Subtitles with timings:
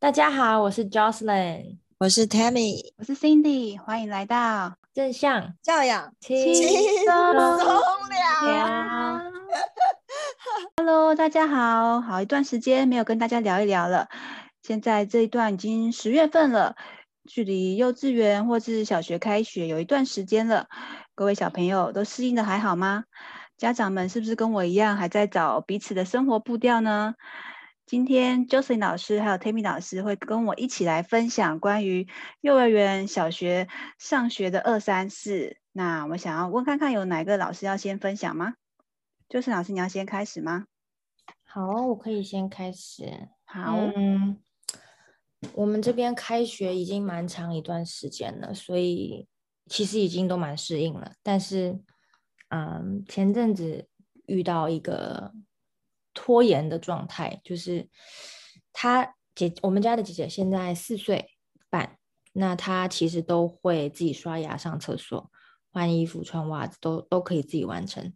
[0.00, 6.64] 大家好，我是 Jocelyn，我是 Tammy，我是 Cindy，欢迎来到正向教养轻松
[7.04, 9.30] 聊聊。
[10.78, 14.08] Hello，大家好，好一段时间没有跟大家聊一聊了。
[14.62, 16.76] 现在这一段已经十月份了，
[17.26, 20.68] 距离幼稚园或是小学开学有一段时间了。
[21.14, 23.04] 各位小朋友都适应的还好吗？
[23.58, 27.16] 家长们是不是跟我一样还在找彼此的生活步调呢？
[27.90, 32.06] 今天 Jocelyn 老师还有 Tammy 老师会跟我一起来分享关于
[32.40, 33.66] 幼儿园、小学
[33.98, 35.56] 上学的二三四。
[35.72, 38.54] 那我想要问看看有哪个老师要先分享吗
[39.28, 40.66] ？Jocelyn 老师，你要先开始吗？
[41.42, 43.28] 好，我可以先开始。
[43.44, 44.38] 好，嗯，
[45.54, 49.26] 我们这边开学已经蛮长一段时间了，所以
[49.66, 51.14] 其实已经都蛮适应了。
[51.24, 51.76] 但是，
[52.50, 53.88] 嗯，前阵子
[54.26, 55.32] 遇到一个
[56.22, 57.88] 拖延的状态，就是
[58.74, 61.30] 他姐，我们家的姐姐现在四岁
[61.70, 61.96] 半，
[62.34, 65.30] 那她其实都会自己刷牙、上厕所、
[65.72, 68.12] 换衣服、穿袜子，都都可以自己完成。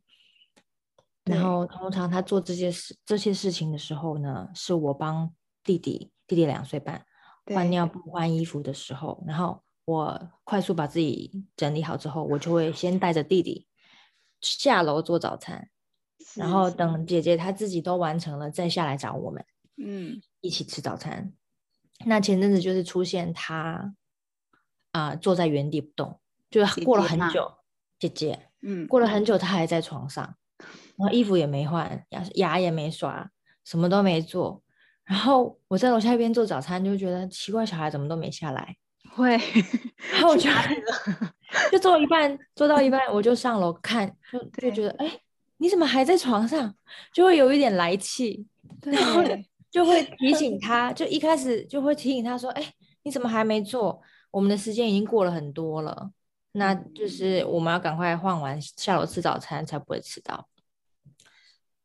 [1.24, 7.06] 然后通常他做这些事这些事情的时候呢，是我帮弟弟，弟弟两岁半
[7.46, 13.66] 换尿布、换衣服的时候，然后我快速把自己整理好之后，我就会先带着弟弟
[14.42, 15.70] 下楼做早餐，
[16.36, 19.44] 然后等姐姐她自己都完成了，再下来找我们，
[19.76, 21.32] 嗯，一起吃早餐。
[22.06, 23.94] 那前阵子就是出现她
[24.92, 27.52] 啊、呃坐在原地不动，就是过了很久，
[27.98, 30.36] 姐姐，嗯，过了很久，她还在床上。
[30.96, 33.28] 然后衣服也没换，牙牙也没刷，
[33.64, 34.62] 什么都没做。
[35.04, 38.76] 然后我在楼下一边做早餐，就觉得奇怪，小孩怎么都没下来。
[39.14, 39.36] 会，
[40.12, 40.48] 然后我就
[41.70, 45.10] 就做一半，做到一半，我就上楼看，就就觉得，哎，
[45.64, 46.74] 你怎么还在床上？
[47.10, 48.46] 就会有一点来气，
[48.84, 49.22] 然后，
[49.70, 52.62] 就会提醒他，就一开始就会提醒他说，哎，
[53.02, 53.98] 你怎么还没做？
[54.30, 56.10] 我们的时间已经过了很多了，
[56.52, 60.46] 那就是我们要赶快换完下楼吃早餐，才不会迟到。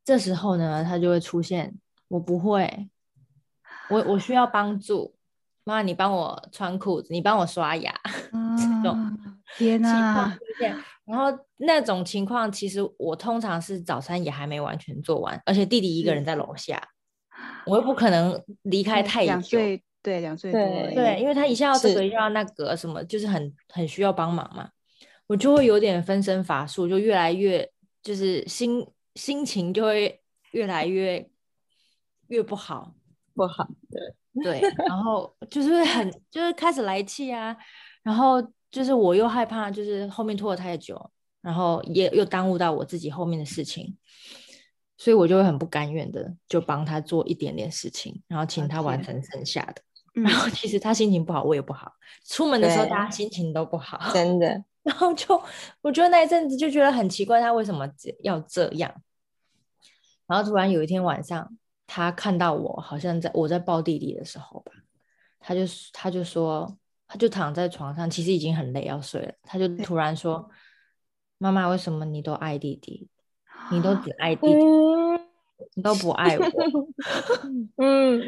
[0.03, 1.73] 这时候呢，他就会出现，
[2.09, 2.89] 我不会，
[3.89, 5.15] 我我需要帮助，
[5.63, 7.97] 妈，你帮我穿裤子，你帮我刷牙，
[8.57, 9.15] 这种啊，
[9.57, 10.37] 天哪。
[11.09, 16.79] 然后那种情况，其实我通常是早餐也还没完全做完，而且弟弟一个人在楼下，
[17.65, 19.31] 我又不可能离开太久。
[19.31, 24.69] 两岁，对，两岁多对，对，因为他一下要这是个，一下要那个，什么就是很很需要帮忙嘛，
[25.25, 27.67] 我就会有点分身乏术，就越来越
[28.03, 30.21] 就是心心情就会
[30.51, 31.27] 越来越
[32.27, 32.93] 越不好，
[33.33, 33.67] 不好，
[34.43, 37.57] 对对，然后就是会很就是开始来气啊，
[38.03, 38.39] 然后
[38.71, 43.97] 就是我又害怕，就是后面拖得太久，然后也又耽误到我自己后面的事情，
[44.97, 49.81] 所以我就会很不甘愿的就帮他做一点点事情，然后请他完成剩下的。
[49.81, 51.93] 嗯然后其实他心情不好，我也不好。
[52.25, 54.11] 出门的时候，对大家心情都不好。
[54.11, 54.47] 真的，
[54.83, 55.41] 然后就
[55.81, 57.87] 我觉得那一阵子就觉得很奇怪，他为什么
[58.23, 58.93] 要这样？
[60.27, 61.55] 然后突然有一天晚上，
[61.87, 64.71] 他看到我好像在我在抱弟弟的时候吧，
[65.39, 65.61] 他就
[65.93, 66.75] 他就说，
[67.09, 70.47] 他就躺在床上，其实已经很累要睡了，他就突然说
[71.39, 73.09] ：“妈妈，为什么你都爱弟弟？
[73.71, 75.19] 你都只爱弟弟，嗯
[75.73, 76.45] 你都不爱我？
[77.77, 78.21] ”嗯，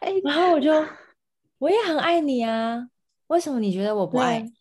[0.00, 0.70] 哎，然后我就
[1.58, 2.88] 我也很爱你啊，
[3.28, 4.52] 为什么你觉得我不爱对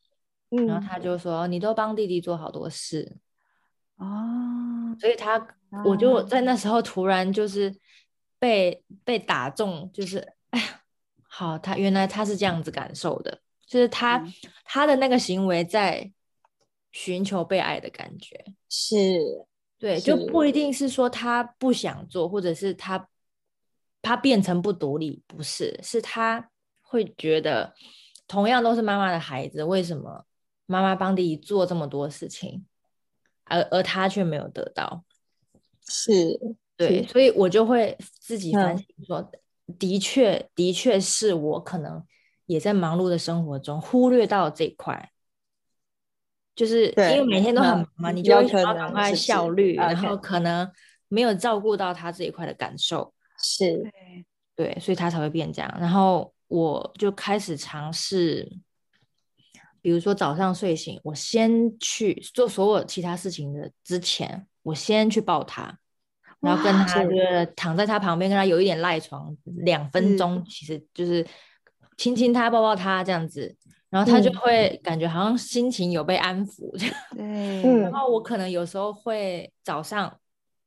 [0.62, 0.66] 你？
[0.68, 3.18] 然后嗯，他就说你都帮弟弟做好多事，
[3.98, 5.46] 哦，所以他
[5.84, 7.76] 我就啊在那时候突然就是
[8.40, 10.18] 被被打中，就是
[10.52, 10.66] 哎呀，
[11.28, 14.34] 好，他原来他是这样子感受的，就是他、嗯。
[14.64, 16.12] 他的那个行为在
[16.92, 19.46] 寻求被爱的感觉，是，
[19.78, 23.10] 对，就不一定是说他不想做，或者是他
[24.02, 26.50] 他变成不独立，不是，是他
[26.82, 27.74] 会觉得
[28.28, 30.26] 同样都是妈妈的孩子，为什么
[30.66, 32.66] 妈妈帮弟弟做这么多事情，
[33.44, 35.04] 而而他却没有得到？
[35.88, 36.40] 是，
[36.78, 39.32] 对，是所以我就会自己反嗯省说，
[39.78, 42.04] 的确，的确是我可能
[42.46, 45.12] 也在忙碌的生活中忽略到这一块。
[46.56, 50.72] 就是因为每天都很嗯忙嘛，你就有会想要赶快效率，然后可能
[51.10, 53.84] 没有照顾到他这一块的感受，是，
[54.56, 55.78] 对，所以他才会变这样。
[55.78, 58.50] 然后我就开始尝试，
[59.82, 65.78] 比如说早上睡醒，我先去做所有其他事情的之前，我先去抱他，
[66.40, 71.28] 然后跟他就是是躺在他旁边，跟他有一点赖床两分钟，其实就是
[71.98, 73.56] 亲亲他、抱抱他这样子，
[73.90, 76.78] 然后他就嗯会感觉好像心情有被安抚。
[76.78, 76.96] 这样。
[77.16, 77.80] 对，嗯。
[77.82, 80.20] 然后我可能有时候会早上，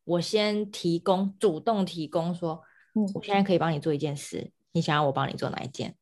[0.04, 2.62] 我先提供主动提供说，
[2.94, 5.92] 嗯我现在可以帮你做一件事，你你想要我帮你做哪一件？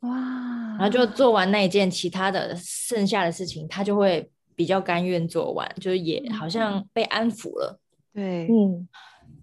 [0.00, 7.78] 哇，然后就做完那一件，其他的剩下的事情他就会比较甘愿做完，就是也好像被安抚了。
[8.14, 8.88] 对，嗯，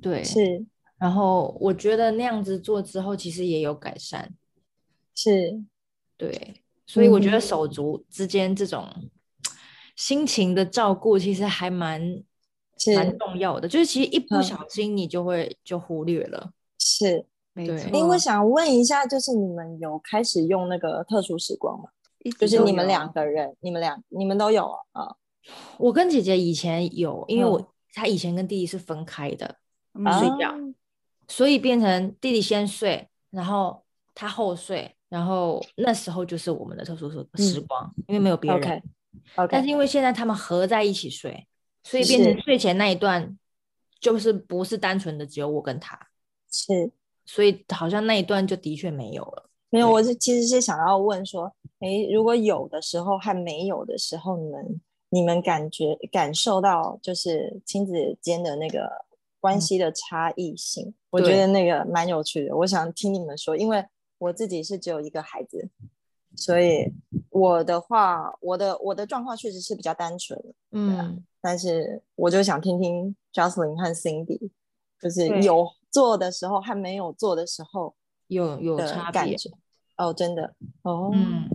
[0.01, 0.65] 对，是。
[0.97, 4.33] 然后我觉得那样子做之后，其实也有改善。
[5.15, 5.63] 是，
[6.17, 8.87] 对，所以我觉得嗯手足之间这种
[9.95, 12.01] 心情的照顾，其实还蛮
[12.95, 13.67] 蛮重要的。
[13.67, 16.51] 就是其实一不嗯小心，你就会就忽略了。
[16.79, 17.25] 是。
[17.55, 17.77] 没错。
[17.95, 21.85] 因为想问一下，就是你们有开始用那个特殊时光吗？
[22.39, 25.03] 就是你们两个人，你们两你们都有啊？
[25.03, 25.15] 啊
[25.77, 29.57] 我跟姐姐以前有，因为嗯我她以前跟弟弟是分开的，
[29.93, 30.55] 嗯睡觉啊
[31.27, 33.83] 所以变成弟弟先睡，然后
[34.15, 38.59] 他后睡，然后那时候就是我们的特殊时时光，因为没有别人。
[38.59, 38.81] OK
[39.35, 41.47] 但 OK，是因为现在他们合在一起睡，
[41.83, 43.37] 所以变成睡前那一段
[43.99, 45.95] 就是不是单纯的只有我跟他，
[46.51, 46.91] 是
[47.25, 49.47] 所以好像那一段就的确没有了。
[49.69, 58.89] 没有，我是其实是想要问说，诶，如果有的时候和没有的时候，你们你们感觉感受到就是亲子间的那个
[59.39, 62.57] 关系的差异性，我觉得那个蛮有趣的。
[62.57, 63.85] 我想听你们说，因为
[64.23, 65.69] 我自己是只有一个孩子，
[66.35, 66.91] 所以
[67.29, 70.41] 我的话，我的我的状况确实是比较单纯，
[70.71, 74.49] 嗯，但是我就想听听 Jocelyn 和 Cindy，
[74.99, 77.95] 就是有做的时候和没有做的时候
[78.27, 79.35] 有有差别。
[79.95, 81.47] 哦，真的哦，嗯，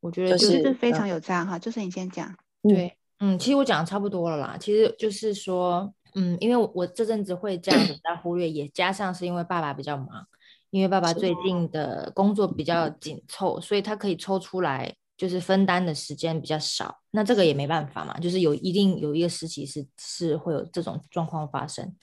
[0.00, 1.56] 我觉得就就是非常嗯有差哈。
[1.56, 2.28] 就是你先讲，
[2.62, 4.56] 嗯对，嗯，其实我讲的差不多了啦。
[4.60, 10.26] 其实就是说，嗯，因为我我这阵子会这样子在忽略，也加上是因为爸爸比较忙，
[10.74, 16.98] 因为爸爸最近的工作比较紧凑，所以他可以抽出来就是分担的时间比较少。
[17.12, 21.94] 那这个也没办法嘛，就是有一定有一个时期是是会有这种状况发生。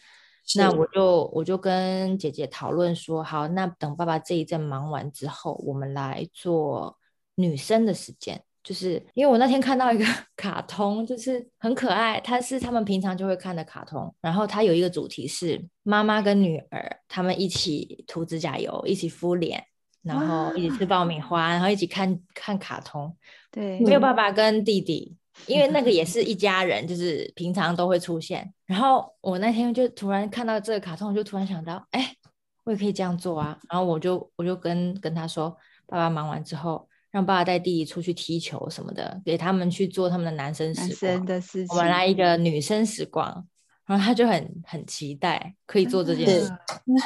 [0.55, 6.97] 那我就我就跟姐姐讨论说，好，那等爸爸这一阵忙完之后，我们来做
[7.35, 8.41] 女生的时间。
[8.63, 10.05] 就是因为我那天看到一个
[10.37, 19.63] 卡通，就是很可爱，它是他们平常就会看的卡通，然后它有一个主题是妈妈跟女儿他们一起涂指甲油，一起敷脸，
[20.03, 23.15] 然后一起吃爆米花，然后一起看看卡通。
[23.51, 25.17] 对，没有嗯爸爸跟弟弟，
[25.47, 28.53] 因为那个也是一家人，就是平常都会出现。
[28.65, 32.15] 然后我那天就突然看到这个卡通，我就突然想到，哎，
[32.63, 33.57] 我也可以这样做啊。
[33.69, 35.49] 然后我就我就跟跟他说，
[35.87, 43.47] 爸爸忙完之后，让爸爸带弟弟出去踢球什么的，给他们去做他们的男生时光生，的事情，我们来一个女生时光。
[43.83, 46.49] 然后他就很很期待可以做这件事。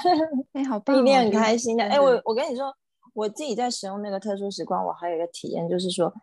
[0.54, 1.84] 哎，好棒哦，一定很开心的。
[1.84, 2.72] 哎、真我我跟你说，
[3.14, 6.14] 我自己在使用那个特殊时光，我还有一个体验，就是说，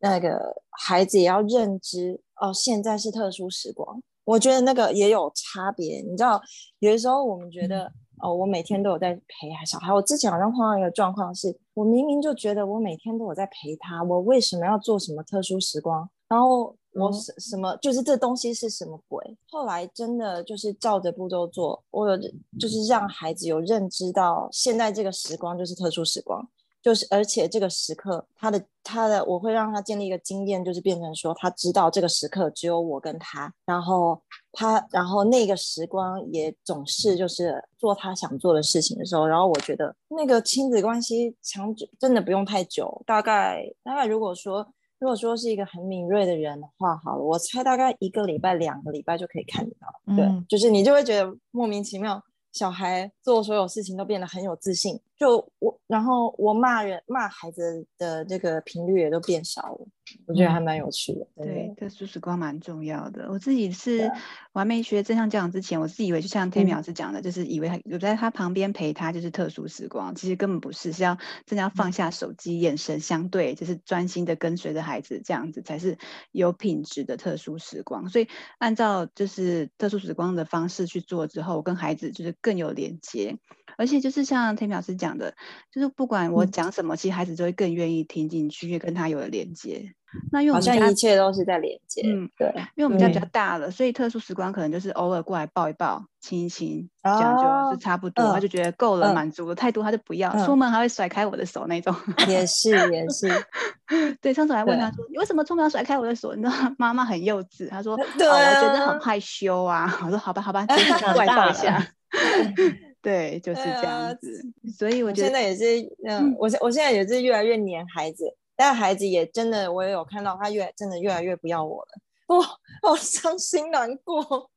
[0.00, 4.02] 那个孩子也要认知哦，现在是特殊时光。
[4.24, 6.40] 我觉得那个也有差别，你知道，
[6.78, 7.90] 有的时候我们觉得、
[8.20, 9.92] 哦，我每天都有在陪小孩。
[9.92, 16.08] 我之前好像碰到一个状况是，我明明就觉得我每天都有在陪他，我为什么要做什么特殊时光？
[16.28, 19.36] 然后我哦什什么就是这东西是什么鬼？
[19.50, 22.16] 后来真的就是照着步骤做，我有
[22.58, 26.48] 就是让孩子有认知到现在这个时光就是特殊时光，
[26.82, 34.20] 就是而且这个时刻他的他的我会让他建立一个经验，就是变成说他知道这个时刻只有我跟他，然后
[34.52, 44.66] 他然后那个时光也总是就是做他想做的事情的时候，然后我觉得那个亲子关系长久真的不用太久，大概大概如果说。
[44.98, 50.14] 如果说是一个很敏锐的人的话，好了，我猜大概一个礼拜、两个礼拜就可以看得到。
[50.14, 55.00] 对，嗯就是你就会觉得莫名其妙，小孩做所有事情都变得很有自信。
[55.22, 59.86] 就我，然后我骂人、骂孩子的这个频率也都变少了，
[60.26, 61.24] 我觉得还蛮有趣的。
[61.36, 63.28] 对，特殊时光蛮重要的。
[63.30, 64.18] 我自己是啊
[64.52, 75.96] 我还没学正向教养之前，我自以为就像 Tammy 嗯老师讲的，就是以为有在他旁边陪他就是特殊时光，其实根本不是，是要真的要放下手机，眼神相对，就是专心的跟随着孩子，这样子才是
[76.32, 78.08] 有品质的特殊时光。
[78.08, 78.26] 所以
[78.58, 83.38] 按照就是特殊时光的方式去做之后，我跟孩子就是更有连接。
[83.76, 85.34] 而且就是像 Tammy 老师讲的，
[85.70, 89.92] 就是不管我嗯讲什么，其实孩子就会更愿意听进去，跟他有了连接。
[90.30, 92.02] 那因为我好像们家一切都是在连接。
[92.04, 99.54] 嗯，对，因为我们家比较嗯大了，所以特殊时光可能就是偶尔过来抱一抱、亲一亲，这样就哦是差不多，他嗯就觉得够了，嗯满足了。
[99.54, 101.94] 太多他就不要，嗯出门还会甩开我的手那种。
[102.28, 103.26] 也是也是，
[104.20, 111.86] 对，上次我还问他说：“你为什么出门要甩开我的手？”你知道妈妈很幼稚，她说：“对哦，我觉得啊很害羞啊。”我说：“好吧，好吧，接受外长大了抱一下。
[113.02, 114.40] ”对，就是这样子。
[114.78, 121.88] 所以我我觉得现在也是，嗯嗯，我现我现在也是越来越黏孩子，但孩子也真的，我也有看到他越真的越来越不要我了，
[122.28, 122.40] 我、
[122.88, 124.48] 好伤心难过，哇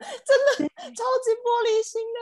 [0.00, 2.20] 真的超级玻璃心的。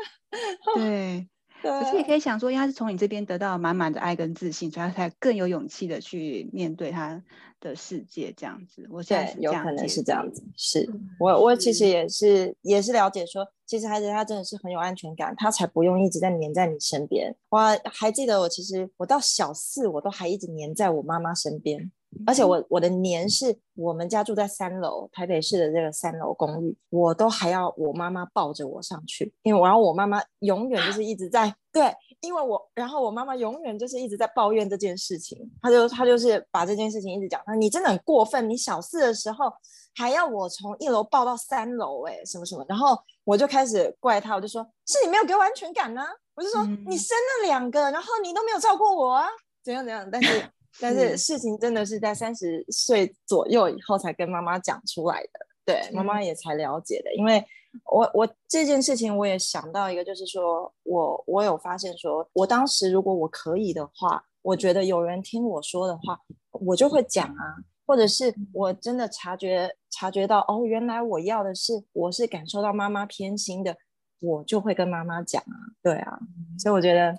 [0.75, 1.29] 对，
[1.63, 7.23] 可是也可以想说，因为他是从你这边得到满满的爱跟自信，所以他才更有勇气的去面对他
[7.61, 8.87] 的世界这样子。
[8.91, 10.89] 我现在有可能是这样子，是
[11.19, 17.35] 我我其实也是也是了解说，其实孩子他真的是很有安全感，他才不用一直在黏在你身边。
[17.49, 21.91] 我还记得我其实我到小四我都还一直黏在我妈妈身边。
[22.27, 39.53] 而且我我的年是我们家住在三楼，台北市的这个三楼公寓，我都还要我妈妈抱着我上去，因为然后我妈妈永远就是一直在对，因为我然后我妈妈永远就是一直在抱怨这件事情，她就她就是把这件事情一直讲，她你真的很过分，你小四的时候
[39.95, 46.03] 还要我从一楼抱到三楼，哎，什么什么，然后我就开始怪她，我就说是你没有给我安全感呢，
[46.35, 49.27] 我就说你生了两个，然后你都没有照顾我啊，
[49.65, 50.43] 怎样怎样，但是。
[50.81, 55.31] 但是事情真的是在三十岁左右以后才跟妈妈讲出来的，
[55.65, 57.13] 对，妈妈也才了解的。
[57.15, 57.45] 因为
[57.91, 66.21] 我我这件事情我也想到一个，就是说我我有发现说，我当时如果我可以的话，我觉得有人听我说的话，
[66.53, 67.57] 我就会讲啊，
[67.87, 73.77] 或者是我真的察觉察觉到哦，原来我要的是我是感受到妈妈偏心的，
[74.21, 76.19] 我就会跟妈妈讲啊，对啊，
[76.59, 77.17] 所以我觉得。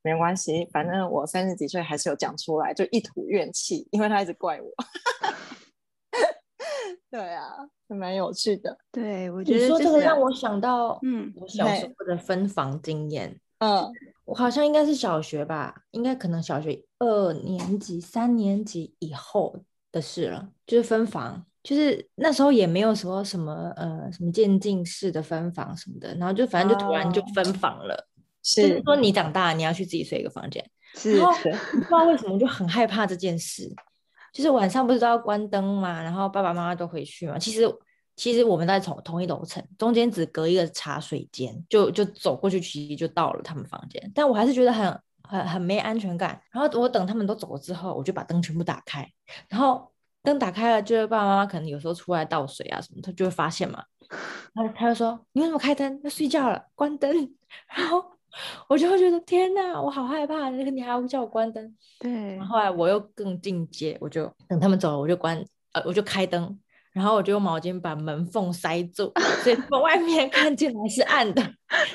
[0.00, 4.70] 没关系，反正我三十几岁还是有讲出来，就一吐怨气，因为他一直怪我。
[7.10, 8.76] 对啊，蛮有趣的。
[8.92, 13.38] 对，我觉得你说这个让我想到，嗯，我小时候的分房经验。
[13.58, 13.84] 嗯，
[14.24, 19.56] 我好像应该是小学吧，应该可能小学二年级、三年级以后
[19.90, 28.08] 的事了，就是分房，就是那时候也没有说什么呃什么渐进式的分房什么的，然后就反正就突然就分房了。
[28.40, 30.64] 就是说，你长大你要去自己睡一个房间，
[31.18, 31.32] 然后
[31.72, 33.70] 不知道为什么就很害怕这件事。
[34.32, 37.38] 就是晚上不是都要关灯嘛，然后爸爸妈妈都回去嘛。
[37.38, 37.68] 其实
[38.14, 44.12] 其实我们在同同一楼层，中间只隔一个茶水间，就就走过去其实就到了他们房间。
[44.14, 46.40] 但我还是觉得很很很没安全感。
[46.50, 49.08] 然后我等他们都走了之后，我就把灯全部打开。
[49.48, 49.90] 然后
[50.22, 53.82] 灯打开了，就是爸爸妈妈可能有时候出来倒水啊什么，他就会发现嘛。
[54.54, 56.00] 他他就说：“你为什么开灯？
[56.02, 57.10] 要睡觉了，关灯。”
[57.74, 58.17] 然后。
[58.68, 60.50] 我就会觉得天哪，我好害怕！
[60.50, 61.74] 那个你还要叫我关灯？
[61.98, 62.36] 对。
[62.36, 65.42] 然后后来我又更进阶，我就等他们走了，我就关，
[65.72, 66.58] 呃，我就开灯，
[66.92, 71.42] 然后我就用毛巾把门缝塞住，所以从外面 看进来是暗的，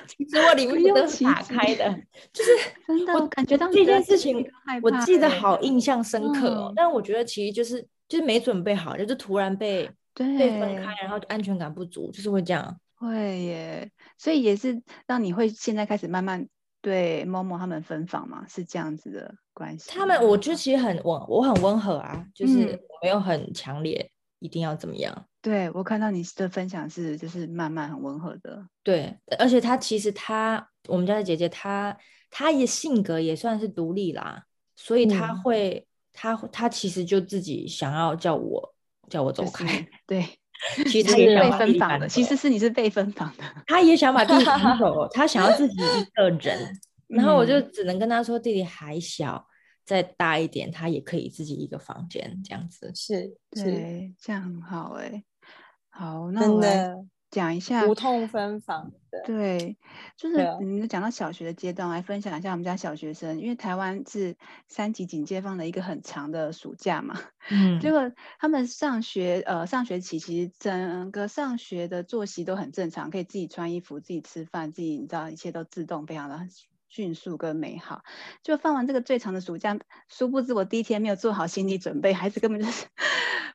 [0.07, 1.89] 其实我里面灯是打开的。
[2.33, 2.51] 就是
[2.87, 4.45] 真的，我感觉到这件事情，
[4.81, 6.73] 我记得好印象深刻哦。
[6.75, 12.75] 但我觉得其实就是就是没准备好，就是突然被被分开，然后安全感不足，就是会这样。
[13.03, 16.47] 会耶，所以也是让你会现在开始慢慢
[16.81, 19.89] 对某某他们分房嘛，是这样子的关系。
[19.89, 25.27] 他们我觉得其实很温，我很温和啊，就是没有很强烈，一定要怎么样。
[25.41, 28.65] 对我看到你的分享是就是慢慢很温和的。
[28.81, 31.97] 对，而且他其实他我们家的姐姐，她
[32.29, 34.43] 她也性格也算是独立啦，
[34.75, 38.73] 所以她会她她其实就自己想要叫我
[39.09, 39.85] 叫我走开。
[40.07, 40.25] 对。
[40.87, 43.43] 其实他也被分房的，其实是你是被分房的。
[43.67, 46.79] 他也想把弟弟赶走， 他想要自己一个人。
[47.07, 49.45] 然后我就只能跟他说，弟弟还小，
[49.85, 52.91] 再大一点，他也可以自己一个房间这样子。
[52.95, 55.23] 是，对，这样很好哎。
[55.89, 57.09] 好，那我们。
[57.33, 59.75] 讲一下无痛分房的，对，
[60.15, 64.37] 就是你们讲到小学的阶段，来分享一下我们家小学生，因为台湾是
[64.67, 76.37] 三级警戒放了一个很长的暑假嘛， 嗯，结果他们上学，呃，上学期其实整个上学的作息都很正常，可以自己穿衣服、自己吃饭、自己，你知道，一切都自动，非常的
[76.93, 78.03] 迅速跟美好。
[78.43, 82.85] 就放完这个最长的暑假，殊不知我第一天没有做好心理准备，孩子根本就是。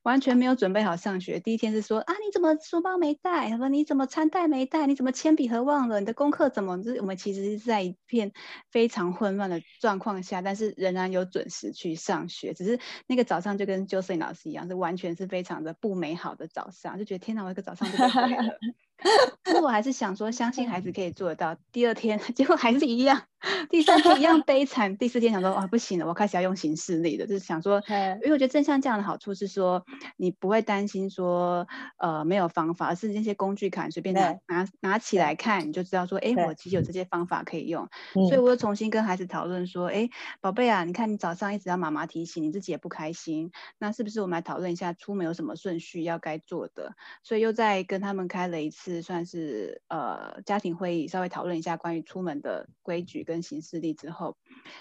[0.04, 3.50] 完全没有准备好上学，第一天是说啊，你怎么书包没带？
[3.50, 4.86] 他说你怎么餐袋没带？
[4.86, 5.98] 你怎么铅笔盒忘了？
[5.98, 6.80] 你的功课怎么？
[6.82, 8.32] 就是我们其实是在一片
[8.70, 12.54] 非常混乱的状况下，但是仍然有准时去上学。
[12.54, 12.78] 只是
[13.08, 17.98] 那个早上就跟 Josie 老师一样，是完全是非常的不美好的早上，就觉得天哪，我一个早上就
[19.02, 19.38] 毁了。
[19.44, 21.56] 不过我还是想说，相信孩子可以做得到。
[21.72, 23.22] 第二天 结果还是一样，
[23.70, 27.82] 第三天一样 悲惨，第四天想说啊不行了，我开始要用行事力了，就是想说，
[28.22, 29.84] 因为我觉得正向这样的好处是说，
[30.16, 31.66] 你不会担心说
[31.98, 37.88] 呃没有方法，而是那些工具卡随便拿拿拿起来看，你就知道说，哎，我其实有这些方法可以用。
[38.12, 40.08] 所以我又重新跟孩子讨论说，哎，
[40.40, 46.92] 宝贝啊，你看你早上一直要妈妈提醒，你自己也不开心，那是不是我们来讨论一下出门有什么顺序要该做的？
[47.22, 48.98] 所以又再跟他们开了一次。
[49.08, 54.36] 算是呃家庭会议，稍微讨论一下关于出门的规矩跟行事历之后，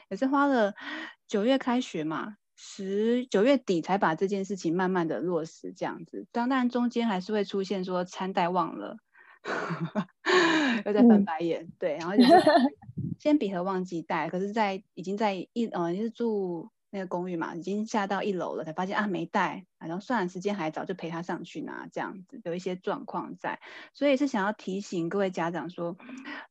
[0.10, 0.74] 也是花了
[1.28, 6.26] 九月开学嘛，十九月底才把这件事情慢慢的落实这样子。
[6.32, 8.98] 当然中间还是会出现说餐袋忘了，
[10.86, 12.32] 又在翻白眼，对，然后就是
[13.20, 16.72] 先笔盒忘记带，可是在已经在一嗯，就是住。
[16.90, 23.60] 那个公寓嘛，已经下到一楼了，才发现啊没带，然后算了，时间还早，就陪他上去拿，这样子有一些状况在，
[23.94, 25.98] 所以是想要提醒各位家长说，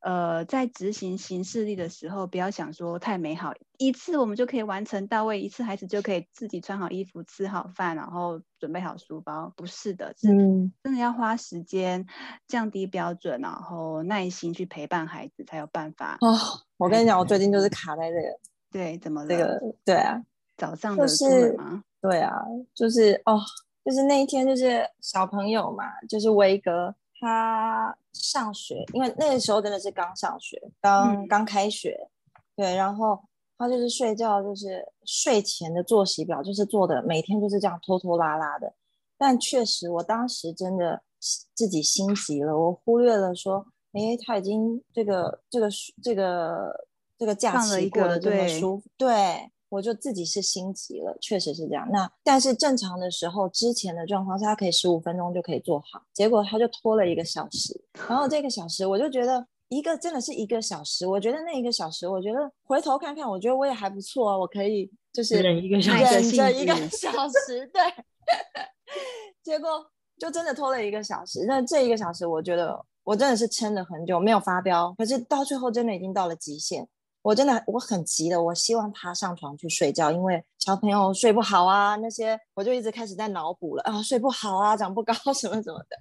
[0.00, 12.06] 呃，在执行行事力的时候，不要想说太美好，一次我们就可以完成到位，一次孩子就可以自己穿好衣服、吃好饭，然后准备好书包，不是的，是真的要花时间，
[12.46, 16.18] 降低标准，然后耐心去陪伴孩子，才有办法。
[16.20, 16.36] 哦，
[16.76, 18.38] 我跟你讲，我最近就是卡在这个。
[18.76, 19.58] 对，怎么这个？
[19.86, 20.22] 对啊，
[20.58, 21.56] 早上的是
[22.02, 23.40] 对啊，就是哦，
[23.82, 31.98] 就是那一天，就是小朋友嘛，就是威哥他上学，因为那个时候真的是刚上学，刚刚开学，
[32.54, 33.18] 对，然后
[33.56, 38.74] 他就是睡觉，就是睡前的作息表就是做的，每天就是这样拖拖拉拉的。
[39.16, 41.02] 但确实，我当时真的
[41.54, 45.70] 自己心急了，我忽略了说，哎，他已经这个这个
[46.02, 46.85] 这个。
[47.18, 51.88] 这个假期过得这么舒服，对我就自己是心急了，确实是这样。
[51.90, 57.78] 那但是正常的时候，之前的状况是他可以十五分钟就可以做好，结果他就拖了一个小时。
[58.08, 67.82] 然后这个小时，我就觉得一个真的是一个小时，我觉得那一个小时，我觉得回头看看，我觉得我也还不错啊，我可以就是忍一个小时，忍着一个小时，对。
[69.42, 69.68] 结果
[70.18, 71.44] 就真的拖了一个小时。
[71.46, 76.88] 那这一个小时，我觉得我真的是撑了很久，没有发飙，可是到最后真的已经到了极限。
[77.26, 85.96] 我真的我很急的，我希望他上床去睡觉，因为小朋友睡不好啊，那些我就一直开始在脑补了啊，睡不好啊，长不高什么什么的。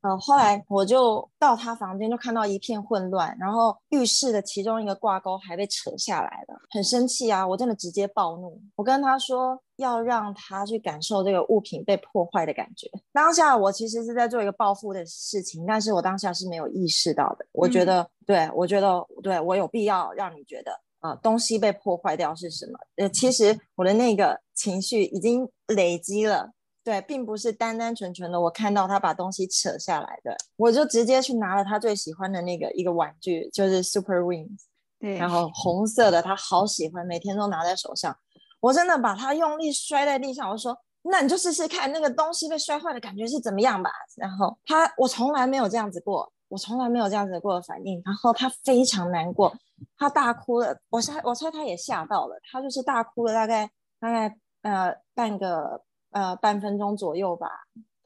[0.00, 7.44] 呃，后来我就到他房间，就看到一片混乱，然后浴室的其中一个挂钩还被扯下来了，很生气啊！
[7.44, 12.88] 我真的直接暴怒，我跟他说要让他去感受这个物品被破坏的感觉。
[13.12, 17.44] 当下我其实是在做一个报复的事情，但是我当下是没有意识到的。
[17.50, 22.78] 我觉得，对我觉得，对我有必要让你觉得，呃，东西被破坏掉是什么？
[22.98, 26.52] 呃，其实我的那个情绪已经累积了。
[26.88, 34.56] 对，并不是单单纯纯的，我看到他把东西扯下来的，我就直接去拿了他最喜欢的那个一个玩具，就是 Super Wings，
[34.98, 38.16] 对，然后红色的，他好喜欢，每天都拿在手上。
[38.60, 40.74] 我真的把他用力摔在地上，我说
[41.04, 48.00] ：“那你就试试看，那个东西被摔坏的感觉是怎么样吧。”然后他，我从来没有这样子过，我从来没有这样子过的反应。
[48.02, 49.54] 然后他非常难过，
[49.98, 50.74] 他大哭了。
[50.88, 53.70] 我猜，我猜他也吓到了，他就是大哭了，大概
[54.00, 55.82] 大概呃半个。
[56.10, 57.48] 呃，半分钟左右吧，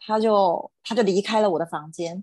[0.00, 2.22] 他就他就离开了我的房间，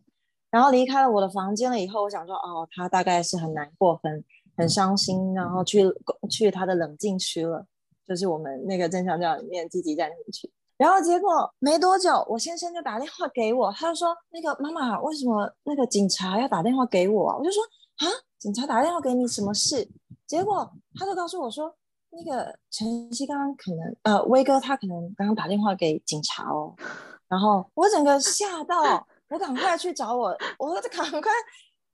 [0.51, 4.23] 然后离开了我的房间了以后，我想说，哦，他大概是很难过，很
[4.57, 5.83] 很伤心，然后去
[6.29, 7.65] 去他的冷静区了，
[8.05, 10.51] 就是我们那个正向教里面积极暂停区。
[10.77, 17.37] 然后结果没多久，我先生就打电话给我，他就说，那个妈妈，为什么那个警察要打电话给我？
[17.37, 17.63] 我就说，
[17.97, 18.05] 啊，
[18.37, 19.89] 警察打电话给你什么事？
[20.27, 21.73] 结果他就告诉我说。
[22.11, 26.73] 那个晨曦刚刚可能呃，威哥他可能刚刚打电话给警察哦，
[27.29, 31.31] 然后我整个吓到，我赶快去找我，我赶快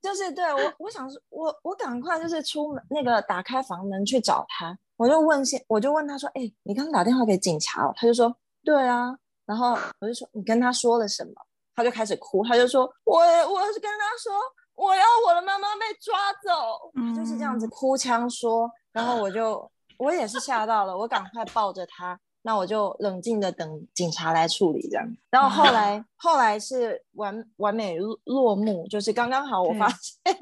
[0.01, 7.93] 就是对我我想说，我我赶快就是出门那个打开房门去找他，我就问先我就问他说，哎，你刚刚打电话给警察哦？
[7.97, 11.33] 他就说对啊，然后我就说你跟他说了什么？
[11.75, 14.33] 他就开始哭，他就说我我是跟他说
[14.75, 19.69] 我要我的妈妈被抓走，就是这样子哭腔说，然后我就。
[19.97, 25.05] 我也是吓到了，我赶快抱着他，那我就冷静的等警察来处理这样。
[25.31, 30.37] 然后后来 后来是完完美落幕，就是刚刚好，我发现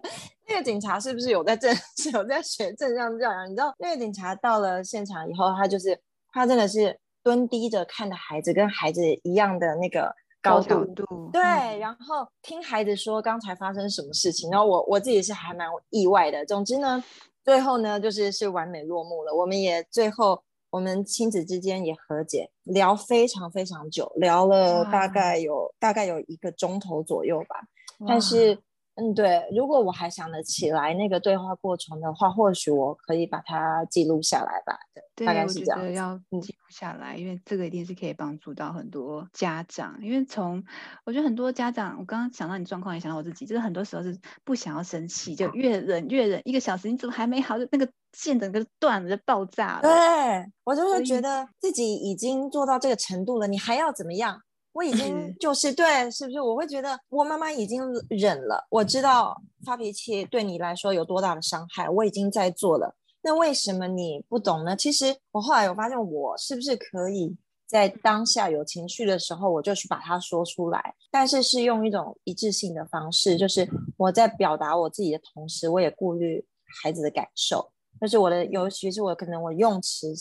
[0.47, 3.45] 那个警察是不是有在正 是有在学正向教养？
[3.49, 5.97] 你知道那个警察到了现场以后，他就是
[6.31, 10.85] 他真的是蹲低着看着孩子，跟孩子一样的那个高度，
[11.31, 11.41] 对，
[11.79, 16.45] 然后听孩子说刚才发生什么事情，然后我我自己是还蛮意外的。
[16.45, 17.01] 总之呢。
[17.43, 19.33] 最后呢，就是是完美落幕了。
[19.35, 27.67] 我们也最后，我们亲子之间也和解，聊非常非常久，聊了大概有大概有一个钟头左右吧。
[28.07, 28.57] 但是。
[28.95, 34.77] 嗯，对，如果我还想得起来那个对话过程的话，或许我可以把它记录下来吧。
[35.15, 35.93] 对，大概是这样。
[35.93, 39.97] 要记录下来，因为这个一定是可以帮助到很多家长。
[39.99, 40.63] 因为从
[41.05, 49.81] 我觉得很多家长，我刚刚想到你状况，也想到我自己，就是很多时候是不想要生气，就越忍越忍，一个小时你怎么还没好，就那个线整个断了，就爆炸了。
[49.81, 54.39] 对我就是觉得自己已经做到这个程度了，你还要怎么样？
[54.73, 56.41] 我已经就是对，是不是？
[56.41, 58.65] 我会觉得我妈妈已经忍了。
[58.69, 62.95] 我知道发脾气对你来说有多大的伤害，我已经在做了。
[63.21, 64.75] 那为什么你不懂呢？
[64.75, 76.45] 其实我后来我发现，我是不是可以在当下有情绪的时候，我就去把它说出来，但是是用一种一致性的方式，就是我在表达我自己的同时，我也顾虑
[76.81, 77.71] 孩子的感受。
[78.01, 80.13] 就是我的，尤其是我可能我用词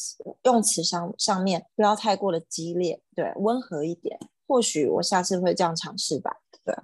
[0.45, 4.17] 用词上上面不要太过的激烈，对，温和一点。
[4.53, 6.31] 或许我下次会这样尝试吧，
[6.63, 6.77] 对。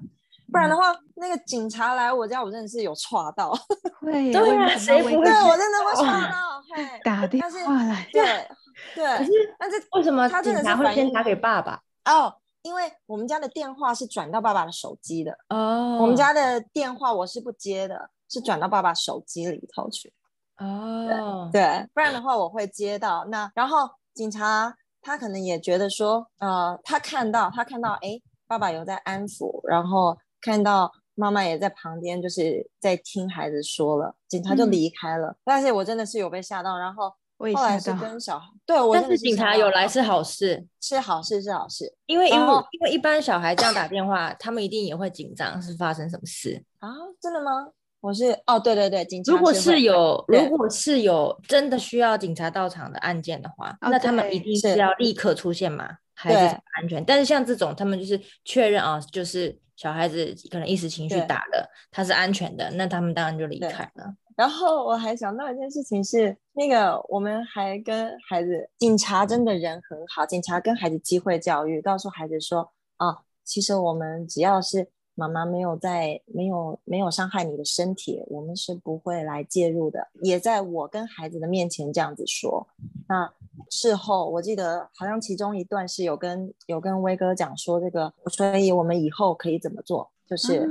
[0.51, 0.85] 不然的话，
[1.17, 3.53] 那个警察来我家，我真的是有错到。
[4.01, 5.17] 会，对啊，谁不会？
[5.17, 6.65] 我真的会错到。
[7.05, 8.09] 打电话来。
[8.11, 8.49] 对
[8.95, 9.05] 对。
[9.19, 11.83] 可是，但是为什么警察会先打给爸爸？
[12.07, 15.37] 哦，因为我们家的电话是转到爸爸的手机的。
[15.51, 15.99] 哦。
[16.01, 20.11] 我们家的电话我是不接的，是转到爸爸手机里头去。
[20.57, 21.51] 哦。
[21.53, 23.27] 对，不然的话我会接到。
[23.27, 24.75] 那然后警察
[25.09, 30.17] 他可能也觉得说，呃，他看到他看到，哎，爸爸有在安抚，然后。
[30.41, 35.37] 看到妈妈也在旁边，就是在听孩子说了，警察就离开了。
[35.45, 37.13] 但是我真的是有被吓到，然后
[37.57, 46.89] 后来是跟小孩，对我但是警察有来是好事，是好事是好事，因为因为因为一般小孩这样打电话，他们一定也会紧张，是发生什么事啊？
[47.21, 47.51] 真的吗？
[48.01, 57.05] 我是哦，对对对，警察如果是有如果是有真的需要警察到场的案件的话，那他们一定是要立刻出现嘛，孩子安全。
[57.05, 59.59] 但是像这种，他们就是确认啊，就是。
[59.79, 64.13] 小孩子可能一时情绪打了，他是安全的，那他们当然就离开了。
[64.35, 80.07] 然后我还想到一件事情是，那个我们还跟孩子，警察真的人很好，警察跟孩子机会教育，告诉孩子说啊，其实我们只要是妈妈没有在，没有没有伤害你的身体，我们是不会来介入的。
[80.23, 82.67] 也在我跟孩子的面前这样子说，
[83.09, 83.31] 那。
[83.71, 90.09] 事后我记得好像其中一段是有跟有跟威哥讲说这个，所以我们以后可以怎么做？
[90.29, 90.65] 就是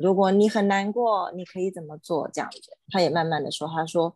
[0.00, 2.28] 如果你很难过，你可以怎么做？
[2.32, 4.12] 这样子，他也慢慢的说，他说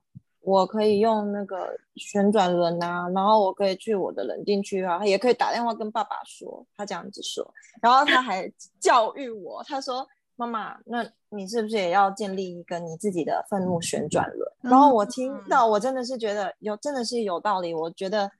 [0.47, 7.47] 我可以用那个旋转轮啊，然后我可以去我的冷静区啊，也可以打电话跟爸爸说，他这样子说，
[7.83, 10.07] 然后他还教育我，他说。
[10.39, 14.53] 妈妈，那你是不是也要建立一个你自己的愤怒旋转轮？
[14.61, 17.73] 然后我听到，我真的是觉得有，真的是有道理。
[17.73, 18.31] 我觉得，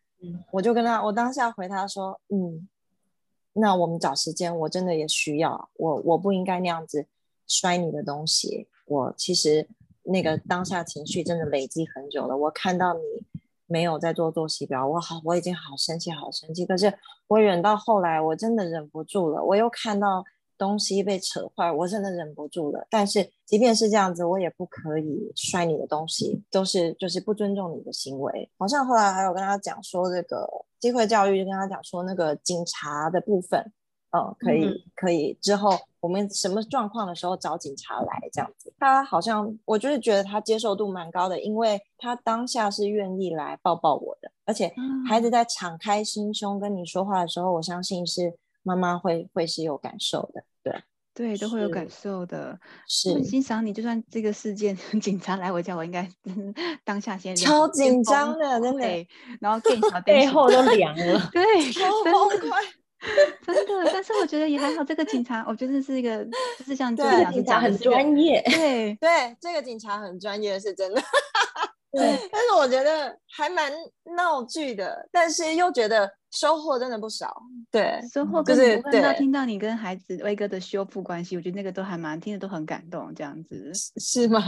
[0.51, 2.69] 我就跟他，我当下回他说，嗯，
[3.55, 7.07] 那我们找时间，我真的也需要，我我不应该那样子
[7.47, 8.69] 摔你的东西。
[8.85, 9.67] 我其实
[10.07, 12.37] 那个当下情绪真的累积很久了。
[12.37, 13.01] 我看到你
[13.67, 16.65] 没有在做作息表，我好，我已经好生气，好生气。
[16.65, 16.93] 可是
[17.29, 19.43] 我忍到后来，我真的忍不住了。
[19.45, 20.25] 我又看到。
[20.59, 22.87] 东西被扯坏，我真的忍不住了。
[22.89, 28.51] 但是即便是这样子，我也不可以摔你的东西，都是就是不尊重你的行为。
[28.57, 30.49] 好像后来还有跟他讲说，这个
[30.81, 33.71] 机会教育就跟他讲说，那个警察的部分，
[34.21, 38.73] 嗯，可以可以之后我们什么状况的时候找警察来这样子。
[38.79, 44.73] 他好像我就是觉得他接受度蛮高的，因为他当下是愿意来抱抱我的，而且
[45.09, 48.39] 孩子在敞开心胸跟你说话的时候，我相信是。
[48.69, 50.75] 妈妈会会是有感受的，对
[51.15, 53.73] 对，都会有感受的，是很欣赏你。
[53.73, 56.09] 就算这个事件 警察来我家，我应该
[56.83, 59.07] 当下先超紧张的，真的，
[59.41, 61.81] 然后更小背后都凉了， 对，超
[62.51, 62.61] 快，
[63.47, 63.91] 真的。
[63.93, 66.25] 但是我觉得也还好，这个警察，我觉得是一个，
[66.59, 71.03] 就是像这个警察很专业，对 对，这个警察很专业，是真的。
[71.93, 73.73] 对， 但是我觉得还蛮
[74.17, 77.35] 闹剧的，但是又觉得收获真的不少。
[77.71, 84.43] 对，收获就是听到听到你跟孩子威哥的修复关系，我觉得那个都还蛮听着都很感动，这样子是吗？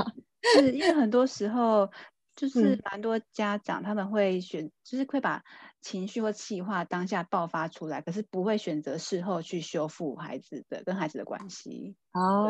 [0.55, 1.89] 是因为很多时候
[2.37, 5.43] 就是蛮多家长他们会选，就是会把
[5.81, 11.97] 情绪或气话当下爆发出来，可是不会选择事后去修复孩子的跟孩子的关系。
[12.13, 12.49] 哦。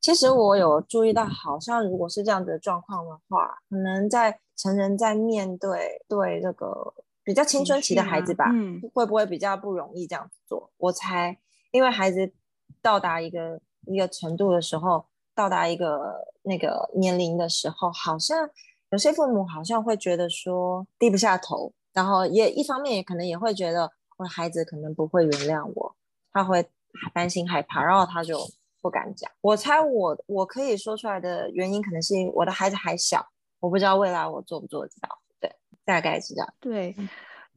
[0.00, 8.46] 其实我有注意到，好像如果是这样子的状况的话，可能在成人在面对对这个比较青春期的孩子吧，
[8.92, 10.72] 会不会比较不容易这样子做？
[10.78, 11.38] 我猜，
[11.70, 12.32] 因为孩子
[12.80, 18.50] 到达一个一个程度的时候，到达一个那个年龄的时候，好像
[18.90, 25.94] 有些父母好像会觉得说低不下头，然后也一方面也可能也会觉得我的孩子可能不会原谅我，
[26.32, 26.68] 他会
[27.12, 28.38] 担心害怕，然后他就。
[28.82, 33.24] 不敢讲，我猜我我可以说出来的原因，可能是我的孩子还小，
[33.60, 35.20] 我不知道未来我做不做得到。
[35.38, 36.54] 对，大概是这样。
[36.58, 36.92] 对，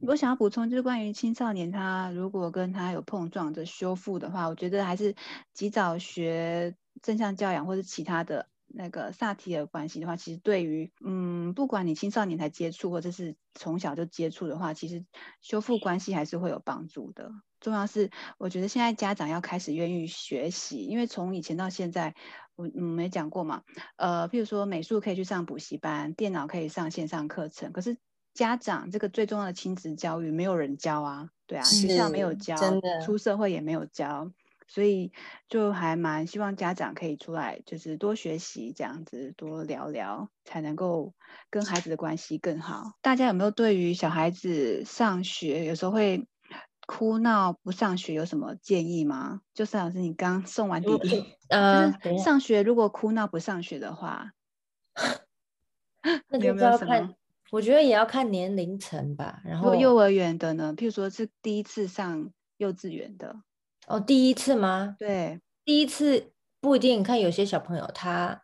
[0.02, 5.16] 我想要补充就是关于青少年，他如果跟他有碰撞的修复的话，我觉得还是
[5.52, 8.46] 及早学正向教养或者其他的
[8.78, 15.04] 那个萨提尔关系的话，其实对于嗯，不管你青少年才接触，或者是从小就接触的话，其实
[15.40, 17.30] 修复关系还是会有帮助的。
[17.58, 22.14] 重要是，我觉得现在家长要开始愿意学习，因为从以前到现在，
[22.54, 23.62] 我嗯没讲过嘛，
[23.96, 27.96] 呃，譬如说美术可以去上补习班，电脑可以上线上课程，可是
[28.34, 32.56] 家长这个最重要的亲子教育没有人教啊，对啊，学校没有教，
[33.04, 34.30] 出社会也没有教，
[34.66, 35.12] 所以
[35.48, 41.14] 就还蛮希望家长可以出来，就是多学习这样子，多聊聊，才能够
[41.50, 42.92] 跟孩子的关系更好。
[43.02, 46.26] 大家有没有对于小孩子上学有时候会
[46.86, 49.40] 哭闹不上学有什么建议吗？
[49.54, 54.30] 就是老师，你刚送完弟弟， 呃，就是上学如果哭闹不上学的话，
[56.28, 57.14] 那就要看，
[57.50, 59.40] 我觉得也要看年龄层吧。
[59.44, 60.74] 然后幼儿园的呢？
[60.76, 63.42] 譬如说是第一次上幼稚园的，
[63.86, 64.96] 哦，第一次吗？
[64.98, 67.02] 对，第一次不一定。
[67.02, 68.42] 看有些小朋友，他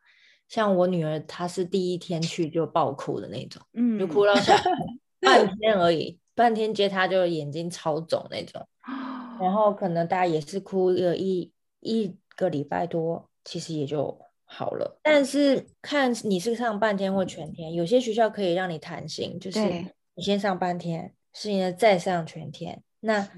[0.48, 4.56] 像我女儿，她是第一天去就爆哭的那种，嗯，就哭到下
[5.20, 8.66] 半天而已，半天接她就眼睛超肿那种。
[9.40, 15.00] 然后可能大家也是哭了一一个礼拜多，其实也就好了。
[15.02, 19.60] 但是看你是上半天或全天，有些学校可以让你弹性，就是
[20.14, 22.82] 你先上半天，适应了再上全天。
[23.00, 23.30] 那是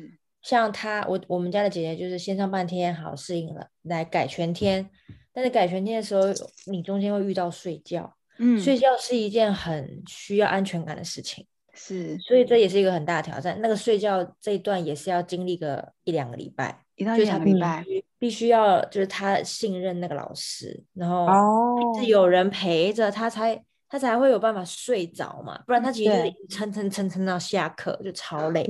[0.44, 4.88] 像她，我我们家的姐姐就是先上半天，好适应了，来改全天。
[5.32, 6.22] 但是改全天的时候，
[6.66, 11.44] 你中间会遇到睡觉，嗯，睡觉是一件很需要安全感的事情。
[11.72, 13.58] 是所以这也是一个很大的挑战。
[13.60, 26.12] 那个睡觉这一段也是要经历个一两个礼拜，一到两个礼拜，须必须要就是他信任那个老师，然后哦是有人陪着他才他才会有办法睡着嘛，不然他其实
[26.48, 28.64] 撑撑撑撑到下课就超累。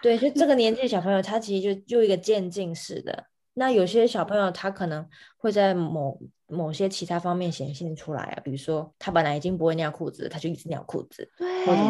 [0.00, 3.24] 对，就这个年纪的小朋友，他其实就就一个渐进式的。
[3.54, 5.04] 那有些小朋友他可能
[5.36, 11.88] 会在某某些其他方面显现出来啊，比如说他本来已经不会尿裤子，他就一直尿裤子，对，或者是，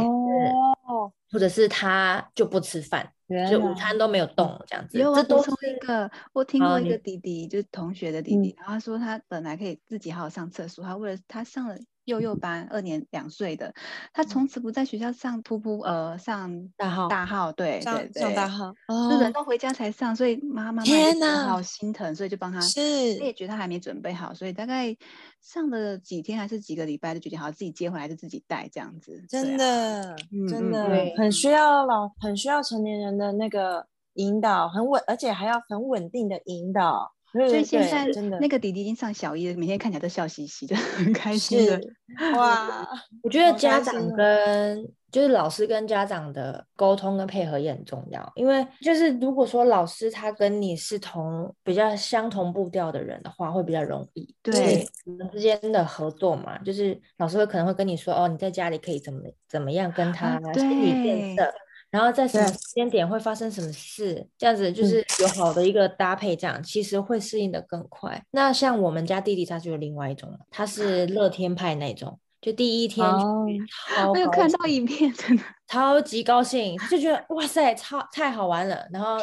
[1.31, 3.13] 或者是他就不吃饭，
[3.51, 13.75] 就午餐都没有动这样子，有这都我补充一个，我听过一个弟弟，就是同学的弟弟，然后他说他本来可以自己好好上厕所，他为了他上了幼幼班，二年两岁的，
[14.15, 18.73] 他从此不在学校上噗噗呃上大号大号，对对上对，上大号，
[19.11, 22.61] 就忍哦，到回家才上，所以妈妈妈天也觉得哪好心疼，所以就帮他。
[22.61, 22.81] 他是
[23.17, 24.97] 也觉得他还没准备好，所以大概
[25.43, 29.23] 上了几天还是几个礼拜，就决定好自己接回来就自己带这样子。
[29.31, 30.89] 对真啊，的，嗯真的
[31.19, 37.13] 很需要老，很需要成年人的那个引导，很稳，而且还要很稳定的引导。
[37.33, 38.07] 对所以现在
[38.41, 41.81] 那个弟弟已经上小一了，每天看起来都笑嘻嘻的， 很开心的。
[42.37, 42.89] 哇，
[43.23, 54.35] 我觉得家长跟就是老师跟家长的沟通跟配合也很重要，因为就是如果说老师他跟你是同比较相同步调的人的话，会比较容易。
[54.43, 61.55] 对，你们之间的合作嘛，就是老师会可能会跟你说，哦，你在家里可以怎么怎么样跟他啊心理对建设，
[61.91, 68.23] 然后在什么时间点会发生什么事，这样子就是有好的一个搭配，这样其实会适应的更快。
[68.33, 73.59] 那像我们家弟弟他就有另外一种了，他是乐天派那种，就第一天哦去
[73.95, 75.43] 超我有看到影片，真的。
[75.67, 78.87] 超级高兴，他就觉得哇塞，超太好玩了。
[78.91, 79.19] 然后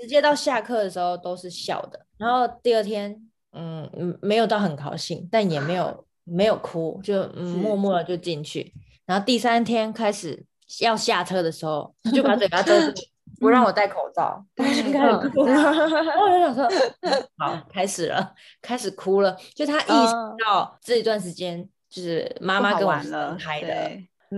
[0.00, 2.06] 直接到下课的时候都是笑的。
[2.16, 8.72] 然后第二天，嗯嗯，没有到很高兴，但也没有没有哭，就嗯默默的就进去。
[9.04, 10.42] 然后第三天开始
[10.80, 13.02] 要下车的时候，他就把嘴巴遮住，
[13.40, 15.52] 不让我戴口罩，他就开始哭了。
[15.52, 16.64] 然后我就想说，
[17.00, 19.36] 嗯 好，开始了，开始哭了。
[19.54, 23.90] 就他意识嗯到这一段时间就是妈妈跟我分开的。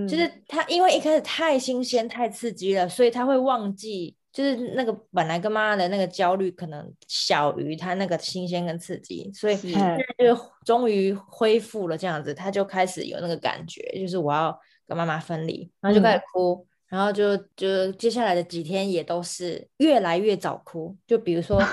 [0.08, 21.62] 就是他，因为一开始太新鲜、太刺激了，所以他会忘记，就是那个本来跟妈妈的那个焦虑可能小于他那个新鲜跟刺激，所以是现在就终于恢复了这样子，他就开始有那个感觉，就是我要跟妈妈分离，然后就开始哭，然后就就接下来的几天也都是越来越早哭，就比如说。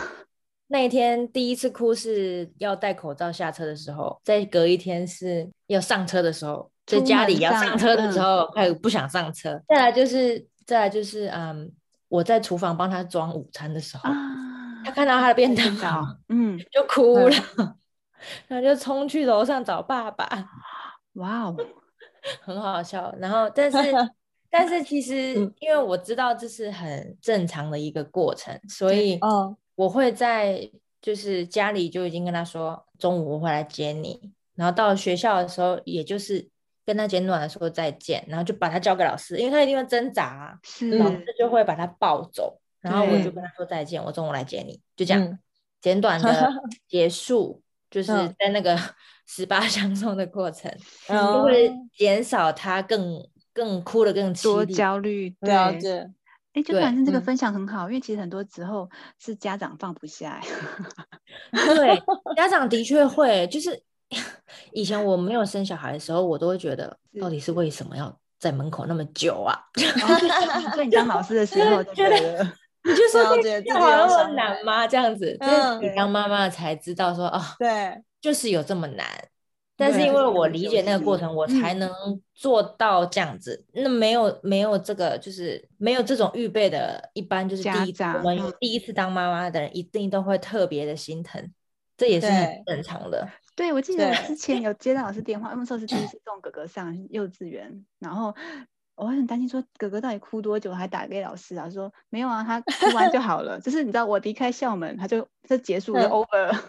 [0.73, 9.61] 那一天第一次哭是要戴口罩下车的时候，再隔一天是要上车的时候，在家里要上上车的时嗯候开始不想上车。
[9.67, 11.69] 再来就是再来就是嗯，
[12.07, 14.15] 我在厨房帮他装午餐的时候，啊，
[14.85, 17.75] 他看到他的便当嗯，就哭了，嗯
[18.47, 20.25] 然后就冲去楼上找爸爸，
[21.15, 21.57] 哇哦，
[22.41, 23.13] 很好笑。
[23.19, 23.77] 然后但是
[24.49, 25.53] 但是其实嗯。
[25.59, 30.69] 因为我知道这是很正常的一个过程，所以哦，我会在
[31.01, 36.47] 就是家里就已经跟他说，中午我会来接你，然后到学校的时候，也就是
[36.85, 40.59] 跟他简短的说再见，然后就把他交给老师，因为他一定会挣扎啊、
[40.99, 41.25] 老师。
[41.39, 45.39] 就会把他抱走，然后我就跟他说再见，我中午来接你，就这样、嗯。
[45.79, 46.51] 简短的
[46.87, 48.35] 结束，就是嗯。
[48.37, 48.77] 在那个
[49.27, 50.71] 十八 相送的过程，
[51.07, 53.21] 就哦会减少他更
[53.53, 54.65] 更哭的更多。
[54.65, 55.49] 焦虑，对。
[55.49, 56.09] 了解，
[56.53, 60.47] 哎，就反正这个分享很好，因为其实很多时候是家长放不下欸，
[61.75, 62.01] 对，
[62.35, 63.81] 家长的确会，就是
[64.73, 69.57] 以前我没有生小孩的时候，我都会觉得，到底是为什么要在门口那么久啊？
[69.77, 72.43] 哦所以你当老师的时候就觉得
[72.83, 74.85] 你就说这好那么有小难吗？
[74.87, 77.69] 这样子，就是嗯你当妈妈才知道说哦，对，
[78.21, 79.05] 就是有这么难。
[79.77, 83.65] 但是因为我理解那个过程，我才嗯能做到这样子。
[83.73, 91.51] 那没有没有这个，就是没有这种预备的，一般就是家第一次我长们第一次当妈妈的人，一定都会特别的心疼，
[91.97, 93.27] 这也是很正常的。
[93.55, 98.35] 对，我记得之前有接到老师电话，那时候是第一次送哥哥上幼稚园，然后
[98.93, 103.59] 我会很担心说哥哥到底哭多久，还打给老师啊，说没有啊，他哭完就好了。
[103.65, 106.63] 就是你知道我离开校门，他就就结束了嗯，over 了。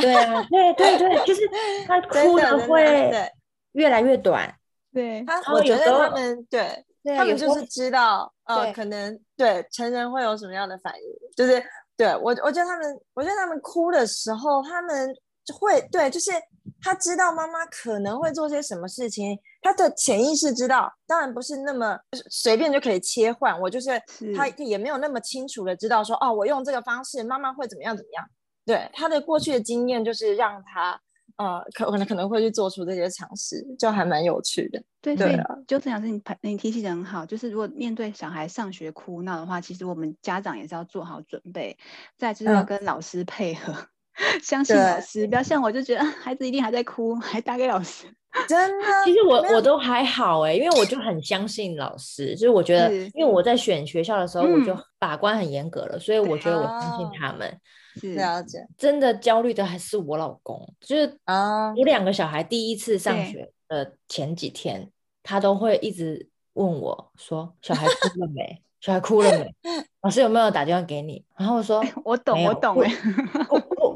[0.00, 1.42] 对啊，对对对，就是
[1.86, 3.30] 他哭的会对
[3.72, 4.54] 越来越短。
[4.92, 6.84] 对，我觉得他们对
[7.16, 11.02] 他们就是知道，呃，可能对成人会有什么样的反应，
[11.36, 11.62] 就是
[11.96, 15.14] 对我，我觉得他们，我觉得他们哭的时候，他们
[15.60, 16.30] 会对，就是
[16.82, 21.98] 他知道妈妈可能会做些什么事情，他的潜意识知道，当然不是那么
[22.30, 28.24] 随便就可以切换，我就是是他也没有那么清楚的知道说，哦，我用这个方式，妈妈会怎么样怎么样，
[28.68, 31.00] 对他的过去的经验就是让他。
[31.36, 34.82] 呃，可可能可能会去做出这些尝试，就还蛮有趣的。
[35.00, 41.78] 对，所以对啊就这样是你排你提醒的很好，就是如果面对小孩上学哭闹的话，其实我们家长也是要做好准备，
[42.16, 43.72] 再就是要嗯跟老师配合，
[44.42, 48.06] 相信老对师，不要像我就觉得啊孩子一定还在哭，还打给老师。
[48.48, 57.60] 真的，其实我我都还好哎、因为我就很相信老师，就是我觉得，因为我在选学校的时候，我就嗯把关很严格了，所以我觉得我相信哦他们。
[57.98, 64.90] 是了解真的焦虑的还是我老公，就是啊，我两个小孩第一次上对学的前几天，
[65.22, 68.62] 他都会一直问我说：“小孩哭了没？
[68.80, 69.54] 小孩哭了没？
[70.02, 72.90] 老师有没有打电话给你？”然后我说 我懂，我懂哎、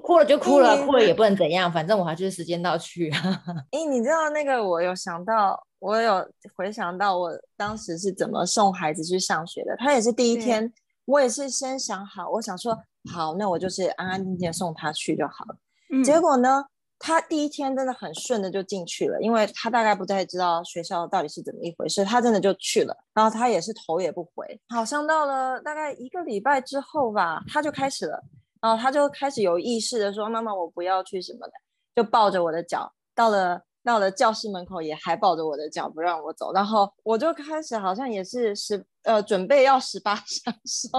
[0.03, 3.43] 哭了就哭了，嗯哭了也不能怎样，反正我还就是时间到去啊。
[3.71, 9.77] 诶，你知道那个我有想到，我有回想到我当时是怎么送孩子去上学的。
[9.77, 10.73] 他也是第一对天，
[11.05, 12.77] 我也是先想好，我想说
[13.11, 15.57] 好，那我就是安安静静送他去就好了。
[15.91, 16.65] 嗯结果呢，
[16.99, 28.23] 他第一天真的很顺的就进去了，因为他大概不太知道学校到底是怎么一回事，他真的就去了，然后他也是头也不回，好像到了大概一个礼拜之后吧，他就开始了，
[28.61, 31.53] 然后他就开始有意识的说：“妈妈，我不要去什么的。”
[31.95, 40.91] 就抱着我的脚，到了到了教室门口也还抱着我的脚不让我走，然后我就开始好像也是十呃准备要十八 相送，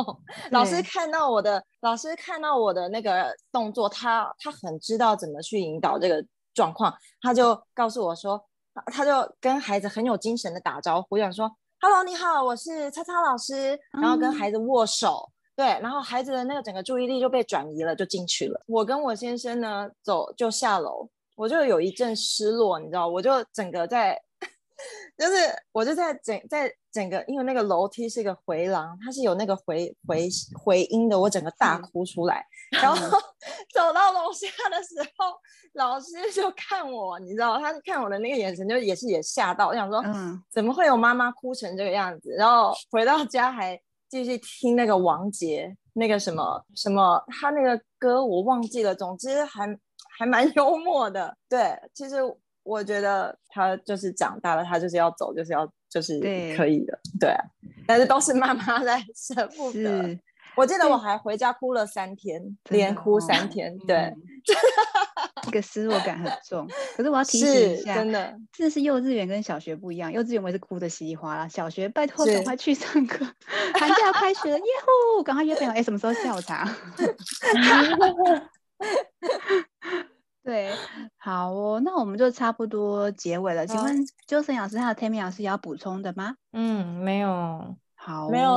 [0.52, 8.44] 老师看到我的老师看到我的那个动作，他他很知道怎么去引导这个状况，他就告诉我说，
[8.74, 15.30] 他他就跟孩子很有精神的打招呼，想说：“Hello，你好，我是叉叉老师。”然后跟嗯孩子握手。
[15.56, 18.60] 对，然后孩子的那个整个注意力就被转移了，就进去了。
[18.66, 24.20] 我跟我先生呢，走就下楼，我就有一阵失落，你知道，我就整个在，
[25.18, 25.34] 就是
[25.72, 30.30] 我就在整在整个，因为那个楼梯是一个回廊，它是有那个回回
[30.64, 32.46] 回音的，我整个大嗯哭出来。
[32.72, 32.96] 然后
[33.74, 35.34] 走到楼下的时候，
[35.74, 42.32] 老师就看我，你知道，他看我的那个眼神，就也是也吓到，我想说，嗯，怎么会有妈妈哭成这个样子？
[42.38, 49.68] 然后回到家还继续听那个王杰那个什么什么，他那个歌我忘记了，总之还
[50.18, 51.36] 还蛮 幽默的。
[51.50, 52.18] 对，其实
[52.64, 56.20] 我觉得他就是长大了，他就是要走，就是要就是
[56.56, 57.44] 可以的，对啊。
[57.86, 60.04] 但是都是妈妈在 舍不得。
[60.04, 60.20] 是
[60.56, 63.76] 我记得我还回家哭了三天，真连哭三天。
[63.88, 64.16] 对嗯，
[65.42, 66.68] 这个失落感很重。
[66.96, 68.38] 可是我要提醒一下，真的。
[68.52, 73.26] 这是幼稚园跟小学不一样，幼稚园我也是哭的稀里哗啦，小学拜托赶快去上课，
[73.74, 74.66] 寒假要开学了，耶
[75.18, 76.70] 呼，赶快约朋友，哎，什么时候下午茶？
[80.44, 80.70] 对，
[81.18, 83.66] 好哦，那我们就差不多结尾了。
[83.66, 86.36] 请好问纠森老师还有 Tammy 老师有要补充的吗？
[86.52, 88.52] 嗯，没有，好，没有，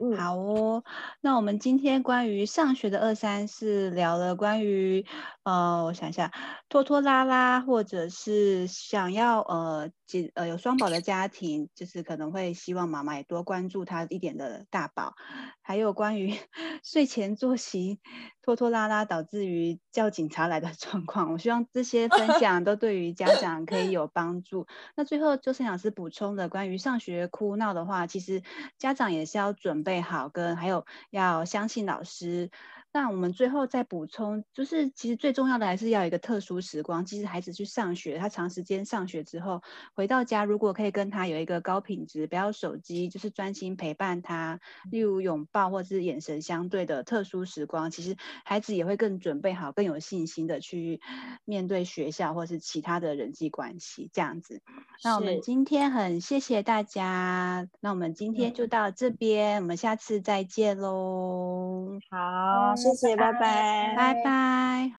[0.00, 0.82] 嗯，好哦，
[1.20, 5.06] 那我们今天关于上学的二三四聊了关于
[5.44, 6.32] 呃，我想一下，
[6.68, 15.14] 拖拖拉拉，或者是想要呃几呃有双宝的家庭，就是可能会希望妈妈也多关注他一点的大宝，
[15.62, 16.34] 还有关于
[16.84, 18.00] 睡前作息
[18.42, 24.66] 拖拖拉拉导致于叫警察来的 状况，我希望这些分享都对于家长可以有帮助。
[24.96, 28.42] 那最后就是老师补充的关于上学哭闹的话，其实
[28.78, 32.50] 家长也是要准备好，跟还有要相信老师。
[32.94, 37.04] 那我们最后再补充，就是其实最重要的还是要有一个特殊时光。
[37.04, 39.60] 即使孩子去上学，他长时间上学之后
[39.94, 44.60] 回到家，如果可以跟他有一个高品质，不要手机，就是专心陪伴他，
[44.92, 51.00] 例如拥抱或者是眼神相对的特殊时光，其实孩子也会更准备好，更有信心的去
[51.44, 54.62] 面对学校或是其他的人际关系这样子。
[55.02, 61.98] 那我们今天很谢谢大家，那我们今天就到这边，我们下次再见喽。
[62.08, 62.83] 好。
[62.84, 64.90] 谢谢，拜拜，拜拜。